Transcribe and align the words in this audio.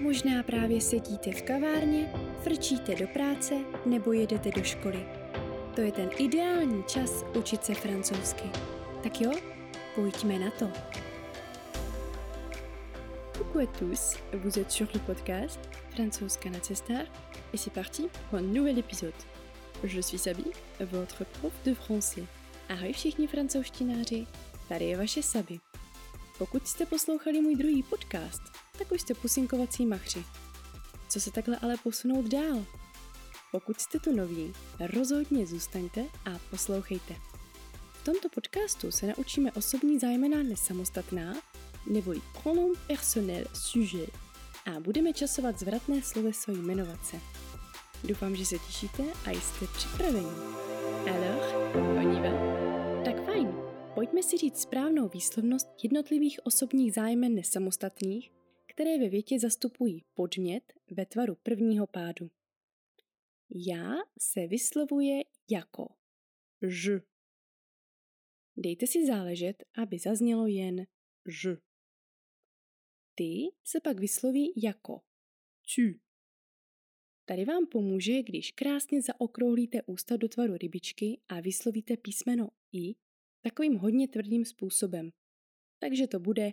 Možná 0.00 0.42
právě 0.42 0.80
sedíte 0.80 1.32
v 1.32 1.42
kavárně, 1.42 2.12
frčíte 2.42 2.94
do 2.94 3.08
práce 3.08 3.54
nebo 3.86 4.12
jedete 4.12 4.50
do 4.50 4.62
školy. 4.62 5.06
To 5.74 5.80
je 5.80 5.92
ten 5.92 6.10
ideální 6.18 6.84
čas 6.84 7.24
učit 7.38 7.64
se 7.64 7.74
francouzsky. 7.74 8.50
Tak 9.02 9.20
jo, 9.20 9.32
pojďme 9.94 10.38
na 10.38 10.50
to. 10.50 10.70
Coucou 13.38 13.58
à 13.58 13.66
tous, 13.78 14.16
vous 14.34 14.58
êtes 14.58 14.70
sur 14.70 14.88
le 14.94 15.00
podcast 15.00 15.60
Francouzska 15.94 16.50
na 16.50 16.60
cestách 16.60 17.06
et 17.52 17.58
c'est 17.58 17.74
parti 17.74 18.08
pour 18.30 18.38
un 18.38 18.42
nouvel 18.42 18.78
épisode. 18.78 19.20
Je 19.84 20.00
suis 20.00 20.18
Sabi, 20.18 20.44
votre 20.80 21.24
prof 21.24 21.52
de 21.64 21.74
français. 21.74 22.26
Ahoj 22.68 22.92
všichni 22.92 23.26
francouzštináři, 23.26 24.26
tady 24.68 24.84
je 24.84 24.96
vaše 24.96 25.22
Sabi. 25.22 25.69
Pokud 26.40 26.68
jste 26.68 26.86
poslouchali 26.86 27.40
můj 27.40 27.56
druhý 27.56 27.82
podcast, 27.82 28.42
tak 28.78 28.92
už 28.92 29.00
jste 29.00 29.14
pusinkovací 29.14 29.86
machři. 29.86 30.24
Co 31.08 31.20
se 31.20 31.30
takhle 31.30 31.58
ale 31.62 31.76
posunout 31.82 32.26
dál? 32.26 32.66
Pokud 33.52 33.80
jste 33.80 33.98
tu 33.98 34.16
noví, 34.16 34.52
rozhodně 34.94 35.46
zůstaňte 35.46 36.04
a 36.24 36.38
poslouchejte. 36.50 37.14
V 37.92 38.04
tomto 38.04 38.28
podcastu 38.28 38.90
se 38.90 39.06
naučíme 39.06 39.52
osobní 39.52 39.98
zájmená 39.98 40.42
nesamostatná, 40.42 41.34
neboli 41.86 42.20
pronom 42.42 42.70
personnel 42.86 43.44
sujet 43.54 44.10
a 44.66 44.80
budeme 44.80 45.12
časovat 45.12 45.58
zvratné 45.58 46.02
sloveso 46.02 46.52
jmenovat 46.52 47.06
se. 47.06 47.20
Doufám, 48.04 48.36
že 48.36 48.46
se 48.46 48.58
těšíte 48.58 49.02
a 49.26 49.30
jste 49.30 49.66
připraveni. 49.66 50.30
Alors, 51.06 51.74
on 51.74 52.12
y 52.12 52.20
va? 52.20 53.04
Tak 53.04 53.26
fajn, 53.26 53.59
pojďme 53.94 54.22
si 54.22 54.36
říct 54.36 54.60
správnou 54.60 55.08
výslovnost 55.08 55.68
jednotlivých 55.82 56.46
osobních 56.46 56.92
zájmen 56.92 57.34
nesamostatných 57.34 58.30
které 58.80 58.98
ve 58.98 59.08
větě 59.08 59.38
zastupují 59.38 60.04
podmět 60.14 60.72
ve 60.90 61.06
tvaru 61.06 61.34
prvního 61.34 61.86
pádu. 61.86 62.30
Já 63.50 63.94
se 64.18 64.46
vyslovuje 64.46 65.22
jako 65.50 65.88
ž. 66.62 67.00
Dejte 68.56 68.86
si 68.86 69.06
záležet, 69.06 69.64
aby 69.74 69.98
zaznělo 69.98 70.46
jen 70.46 70.86
ž. 71.26 71.56
Ty 73.14 73.48
se 73.64 73.80
pak 73.80 74.00
vysloví 74.00 74.52
jako 74.56 75.00
tu. 75.74 76.00
Tady 77.24 77.44
vám 77.44 77.66
pomůže, 77.66 78.22
když 78.22 78.52
krásně 78.52 79.02
zaokrouhlíte 79.02 79.82
ústa 79.86 80.16
do 80.16 80.28
tvaru 80.28 80.56
rybičky 80.56 81.20
a 81.28 81.40
vyslovíte 81.40 81.96
písmeno 81.96 82.48
i 82.72 82.94
takovým 83.40 83.76
hodně 83.76 84.08
tvrdým 84.08 84.44
způsobem. 84.44 85.10
Takže 85.78 86.06
to 86.06 86.18
bude 86.20 86.52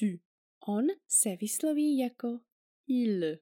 tu. 0.00 0.06
On 0.68 0.86
se 1.08 1.36
vysloví 1.36 1.98
jako 1.98 2.40
il. 2.86 3.38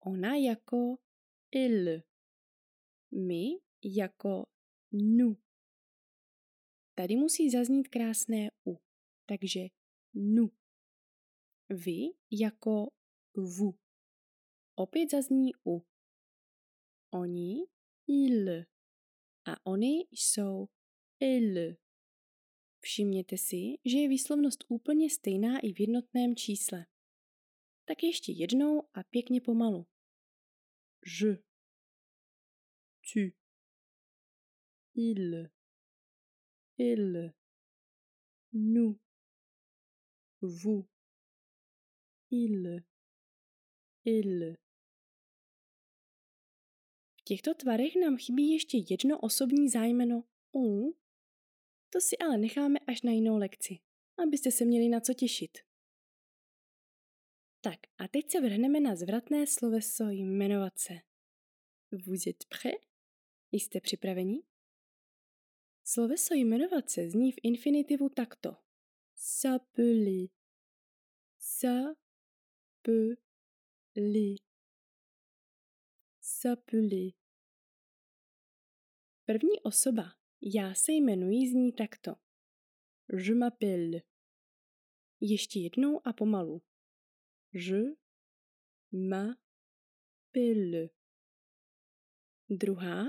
Ona 0.00 0.34
jako 0.36 0.96
il. 1.50 2.02
My 3.10 3.44
jako 3.84 4.46
nu. 4.92 5.36
Tady 6.94 7.16
musí 7.16 7.50
zaznít 7.50 7.88
krásné 7.88 8.50
u, 8.66 8.78
takže 9.26 9.60
nu. 10.14 10.50
Vy 11.68 11.98
jako 12.30 12.86
vu. 13.36 13.78
Opět 14.74 15.10
zazní 15.10 15.50
u. 15.66 15.86
Oni 17.10 17.66
il. 18.06 18.64
A 19.44 19.66
oni 19.66 20.06
jsou 20.10 20.68
il. 21.22 21.76
Všimněte 22.80 23.38
si, 23.38 23.78
že 23.84 23.98
je 23.98 24.08
výslovnost 24.08 24.64
úplně 24.68 25.10
stejná 25.10 25.58
i 25.58 25.72
v 25.72 25.80
jednotném 25.80 26.36
čísle. 26.36 26.86
Tak 27.84 28.02
ještě 28.02 28.32
jednou 28.32 28.82
a 28.94 29.02
pěkně 29.02 29.40
pomalu. 29.40 29.86
Je, 31.20 31.36
tu, 33.12 33.20
il, 34.94 35.48
il, 36.78 37.32
nous, 38.52 38.96
vous, 40.40 40.86
il, 42.30 42.82
il. 44.04 44.56
V 47.16 47.24
těchto 47.24 47.54
tvarech 47.54 47.96
nám 47.96 48.16
chybí 48.16 48.50
ještě 48.50 48.78
jedno 48.90 49.20
osobní 49.20 49.68
zájmeno 49.68 50.24
on 50.52 51.01
to 51.92 52.00
si 52.00 52.18
ale 52.18 52.38
necháme 52.38 52.78
až 52.78 53.02
na 53.02 53.12
jinou 53.12 53.36
lekci, 53.36 53.78
abyste 54.18 54.50
se 54.50 54.64
měli 54.64 54.88
na 54.88 55.00
co 55.00 55.14
těšit. 55.14 55.58
Tak 57.60 57.78
a 57.98 58.08
teď 58.08 58.30
se 58.30 58.40
vrhneme 58.40 58.80
na 58.80 58.96
zvratné 58.96 59.46
sloveso 59.46 60.04
jmenovat 60.08 60.78
se. 60.78 60.94
Vous 61.90 62.26
êtes 62.26 62.46
prêt? 62.48 62.78
Jste 63.52 63.80
připraveni? 63.80 64.42
Sloveso 65.84 66.34
jmenovat 66.34 66.90
se 66.90 67.10
zní 67.10 67.32
v 67.32 67.36
infinitivu 67.42 68.08
takto. 68.08 68.56
S'appeler. 69.14 70.28
S'appeler. 71.38 72.86
S'appeler. 76.20 77.12
První 79.24 79.60
osoba 79.62 80.21
já 80.42 80.74
se 80.74 80.92
jmenuji 80.92 81.50
zní 81.50 81.72
takto. 81.72 82.14
Je 83.18 83.34
m'appelle. 83.34 84.02
Ještě 85.20 85.60
jednou 85.60 86.06
a 86.06 86.12
pomalu. 86.12 86.62
Je 87.52 87.82
m'appelle. 88.92 90.88
Druhá. 92.48 93.04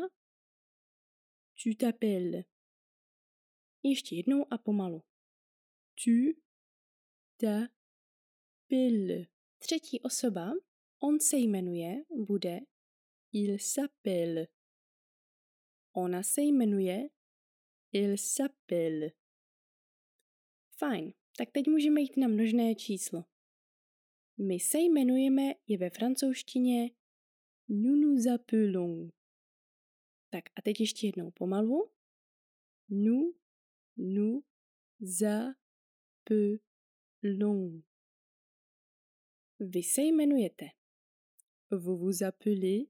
Tu 1.64 1.70
t'appelles. 1.80 2.46
Ještě 3.84 4.16
jednou 4.16 4.54
a 4.54 4.58
pomalu. 4.58 5.04
Tu 6.04 6.12
t'appelles. 7.38 9.28
Třetí 9.58 10.02
osoba, 10.02 10.52
on 11.00 11.20
se 11.20 11.38
jmenuje, 11.38 12.04
bude 12.26 12.60
il 13.32 13.60
s'appelle. 13.60 14.48
Ona 15.96 16.24
se 16.24 16.42
jmenuje 16.42 17.10
Il 17.96 18.18
s'appelle. 18.18 19.14
Fajn, 20.78 21.14
tak 21.38 21.52
teď 21.52 21.68
můžeme 21.68 22.02
jít 22.02 22.18
na 22.18 22.28
množné 22.28 22.76
číslo. 22.76 23.26
My 24.38 24.60
se 24.60 24.80
jmenujeme 24.80 25.54
je 25.68 25.78
ve 25.78 25.90
francouzštině 25.90 26.90
nous 27.70 27.96
nous 27.96 28.28
appelons. 28.28 29.12
Tak 30.30 30.44
a 30.56 30.62
teď 30.62 30.80
ještě 30.80 31.08
jednou 31.08 31.32
pomalu. 31.32 31.92
Nous 32.90 33.36
nous 33.98 34.44
appelons. 36.30 36.54
Vy 39.60 39.84
se 39.84 40.02
jmenujete. 40.02 40.70
Vous 41.72 41.98
vous 41.98 42.24
appelez. 42.24 42.90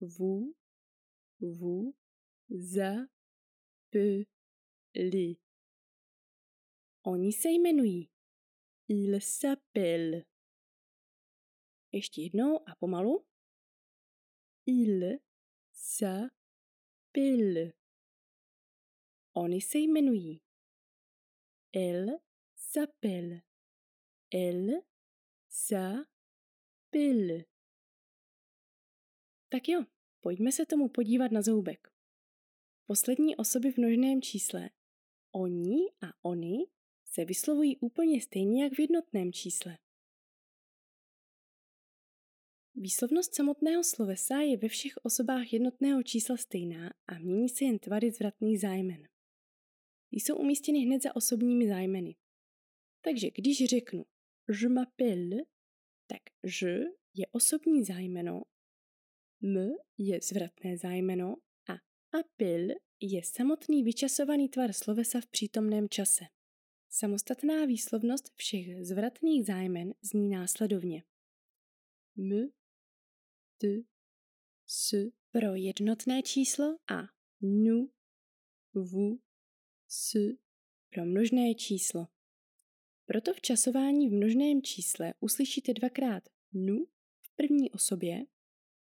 Vous 0.00 0.54
vous 1.40 1.94
appelez 2.78 3.13
s'appeler. 3.94 5.38
Oni 7.04 7.32
se 7.32 7.48
jmenují. 7.50 8.10
Il 8.88 9.20
s'appelle. 9.20 10.24
Ještě 11.92 12.22
jednou 12.22 12.68
a 12.68 12.74
pomalu. 12.74 13.26
Il 14.66 15.18
s'appelle. 15.72 16.32
Oni 19.34 19.60
se 19.60 19.78
jmenují. 19.78 20.40
Elle 21.72 22.18
s'appelle. 22.54 23.42
Elle 24.30 24.82
s'appelle. 25.48 27.44
Tak 29.48 29.68
jo, 29.68 29.84
pojďme 30.20 30.52
se 30.52 30.66
tomu 30.66 30.88
podívat 30.88 31.32
na 31.32 31.42
zoubek. 31.42 31.93
Poslední 32.86 33.36
osoby 33.36 33.72
v 33.72 33.78
množném 33.78 34.22
čísle, 34.22 34.70
oni 35.32 35.78
a 36.00 36.06
oni, 36.22 36.66
se 37.04 37.24
vyslovují 37.24 37.76
úplně 37.76 38.20
stejně 38.20 38.64
jak 38.64 38.72
v 38.72 38.80
jednotném 38.80 39.32
čísle. 39.32 39.78
Výslovnost 42.74 43.34
samotného 43.34 43.84
slovesa 43.84 44.40
je 44.40 44.56
ve 44.56 44.68
všech 44.68 44.92
osobách 45.02 45.52
jednotného 45.52 46.02
čísla 46.02 46.36
stejná 46.36 46.94
a 47.06 47.18
mění 47.18 47.48
se 47.48 47.64
jen 47.64 47.78
tvary 47.78 48.10
zvratných 48.10 48.60
zájmen. 48.60 49.08
Jsou 50.10 50.36
umístěny 50.36 50.78
hned 50.78 51.02
za 51.02 51.16
osobními 51.16 51.68
zájmeny. 51.68 52.16
Takže 53.00 53.30
když 53.30 53.64
řeknu 53.64 54.04
je 54.48 54.68
m'appelle, 54.68 55.36
tak 56.06 56.22
je 56.42 56.92
je 57.14 57.26
osobní 57.32 57.84
zájmeno, 57.84 58.42
m 59.42 59.70
je 59.98 60.20
zvratné 60.22 60.76
zájmeno 60.76 61.36
Apil 62.14 62.68
je 63.00 63.22
samotný 63.22 63.82
vyčasovaný 63.82 64.48
tvar 64.48 64.72
slovesa 64.72 65.20
v 65.20 65.26
přítomném 65.26 65.88
čase. 65.88 66.24
Samostatná 66.90 67.64
výslovnost 67.64 68.34
všech 68.34 68.86
zvratných 68.86 69.46
zájmen 69.46 69.94
zní 70.02 70.28
následovně. 70.28 71.04
M, 72.18 72.50
t, 73.58 73.82
s 74.66 75.10
pro 75.30 75.54
jednotné 75.54 76.22
číslo 76.22 76.76
a 76.90 77.02
nu, 77.40 77.90
vu, 78.74 79.20
s 79.88 80.18
pro 80.90 81.04
množné 81.04 81.54
číslo. 81.54 82.06
Proto 83.06 83.34
v 83.34 83.40
časování 83.40 84.08
v 84.08 84.12
množném 84.12 84.62
čísle 84.62 85.14
uslyšíte 85.20 85.74
dvakrát 85.74 86.28
nu 86.52 86.86
v 87.20 87.36
první 87.36 87.70
osobě, 87.70 88.26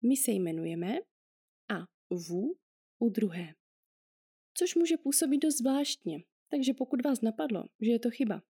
my 0.02 0.16
se 0.16 0.30
jmenujeme 0.30 0.98
a 1.68 1.86
vu 2.10 2.63
u 3.04 3.10
druhé. 3.10 3.54
Což 4.54 4.74
může 4.74 4.96
působit 4.96 5.38
dost 5.38 5.58
zvláštně, 5.58 6.24
takže 6.50 6.74
pokud 6.74 7.04
vás 7.04 7.20
napadlo, 7.20 7.64
že 7.80 7.90
je 7.90 7.98
to 7.98 8.10
chyba, 8.10 8.42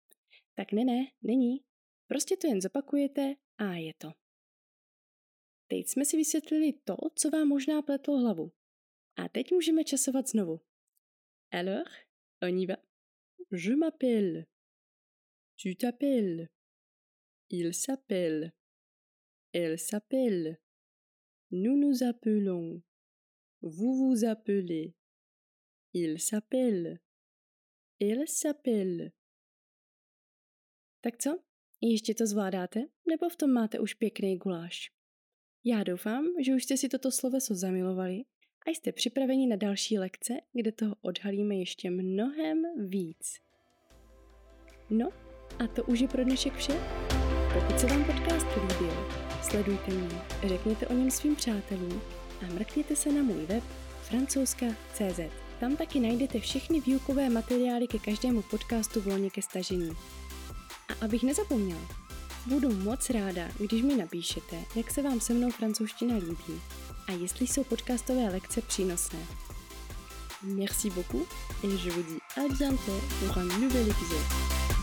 tak 0.54 0.72
ne, 0.72 0.84
ne, 0.84 1.06
není. 1.22 1.64
Prostě 2.06 2.36
to 2.36 2.46
jen 2.46 2.60
zopakujete 2.60 3.34
a 3.58 3.72
je 3.72 3.94
to. 3.98 4.12
Teď 5.66 5.88
jsme 5.88 6.04
si 6.04 6.16
vysvětlili 6.16 6.72
to, 6.72 6.96
co 7.14 7.30
vám 7.30 7.48
možná 7.48 7.82
pletlo 7.82 8.18
hlavu. 8.18 8.52
A 9.16 9.28
teď 9.28 9.52
můžeme 9.52 9.84
časovat 9.84 10.28
znovu. 10.28 10.60
Alors, 11.50 11.88
on 12.42 12.58
y 12.58 12.66
va. 12.66 12.76
Je 13.52 13.76
m'appelle. 13.76 14.46
Tu 15.62 15.74
t'appelles. 15.74 16.48
Il 17.50 17.72
s'appelle. 17.74 18.52
Elle 19.52 19.78
s'appelle. 19.78 20.56
Nous 21.50 21.76
nous 21.76 22.02
appelons. 22.02 22.82
Vous 23.66 23.94
vous 23.94 24.24
appelez. 24.26 24.92
Il 25.94 26.20
s'appelle. 26.20 27.00
Elle 27.98 28.28
s'appelle. 28.28 29.12
Tak 31.00 31.16
co? 31.18 31.38
Ještě 31.80 32.14
to 32.14 32.26
zvládáte? 32.26 32.80
Nebo 33.08 33.28
v 33.28 33.36
tom 33.36 33.50
máte 33.50 33.78
už 33.78 33.94
pěkný 33.94 34.36
guláš? 34.36 34.90
Já 35.64 35.82
doufám, 35.82 36.24
že 36.44 36.54
už 36.54 36.64
jste 36.64 36.76
si 36.76 36.88
toto 36.88 37.10
sloveso 37.10 37.54
zamilovali 37.54 38.24
a 38.66 38.70
jste 38.70 38.92
připraveni 38.92 39.46
na 39.46 39.56
další 39.56 39.98
lekce, 39.98 40.34
kde 40.52 40.72
toho 40.72 40.96
odhalíme 41.02 41.54
ještě 41.54 41.90
mnohem 41.90 42.62
víc. 42.88 43.38
No, 44.90 45.08
a 45.58 45.66
to 45.66 45.84
už 45.84 46.00
je 46.00 46.08
pro 46.08 46.24
dnešek 46.24 46.54
vše. 46.54 46.72
Pokud 47.54 47.80
se 47.80 47.86
vám 47.86 48.04
podcast 48.04 48.46
líbil, 48.46 48.94
sledujte 49.42 49.90
mě, 49.90 50.48
řekněte 50.48 50.86
o 50.86 50.92
něm 50.92 51.10
svým 51.10 51.36
přátelům 51.36 52.23
a 52.42 52.54
mrkněte 52.54 52.96
se 52.96 53.12
na 53.12 53.22
můj 53.22 53.46
web 53.46 53.64
francouzska.cz. 54.02 55.20
Tam 55.60 55.76
taky 55.76 56.00
najdete 56.00 56.40
všechny 56.40 56.80
výukové 56.80 57.30
materiály 57.30 57.86
ke 57.86 57.98
každému 57.98 58.42
podcastu 58.42 59.00
volně 59.00 59.30
ke 59.30 59.42
stažení. 59.42 59.96
A 60.88 61.04
abych 61.04 61.22
nezapomněla, 61.22 61.80
budu 62.46 62.74
moc 62.74 63.10
ráda, 63.10 63.48
když 63.58 63.82
mi 63.82 63.96
napíšete, 63.96 64.56
jak 64.74 64.90
se 64.90 65.02
vám 65.02 65.20
se 65.20 65.34
mnou 65.34 65.50
francouzština 65.50 66.14
líbí 66.14 66.60
a 67.06 67.12
jestli 67.12 67.46
jsou 67.46 67.64
podcastové 67.64 68.28
lekce 68.28 68.62
přínosné. 68.62 69.18
Merci 70.42 70.90
beaucoup 70.90 71.26
et 71.64 71.70
je 71.84 71.90
vous 71.90 72.02
dis 72.02 72.20
à 72.36 72.48
bientôt 72.58 73.00
pour 73.20 73.38
un 73.38 73.60
nouvel 73.60 73.88
épisode. 73.88 74.73